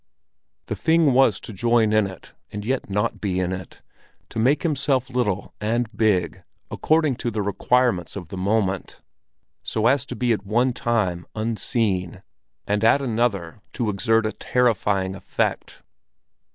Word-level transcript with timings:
The 0.65 0.75
thing 0.75 1.13
was 1.13 1.39
to 1.41 1.53
join 1.53 1.93
in 1.93 2.07
it 2.07 2.33
and 2.51 2.65
yet 2.65 2.89
not 2.89 3.21
be 3.21 3.39
in 3.39 3.51
it, 3.51 3.83
to 4.29 4.39
make 4.39 4.63
himself 4.63 5.11
little 5.11 5.53
and 5.61 5.95
big 5.95 6.41
according 6.71 7.17
to 7.17 7.29
the 7.29 7.43
requirements 7.43 8.15
of 8.15 8.29
the 8.29 8.35
moment, 8.37 8.99
so 9.61 9.85
as 9.85 10.03
to 10.07 10.15
be 10.15 10.33
at 10.33 10.43
one 10.43 10.73
time 10.73 11.27
unseen, 11.35 12.23
and 12.65 12.83
at 12.83 12.99
another 12.99 13.61
to 13.73 13.91
exert 13.91 14.25
a 14.25 14.31
terrifying 14.31 15.13
effect. 15.13 15.83